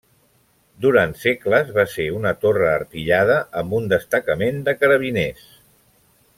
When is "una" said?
2.21-2.33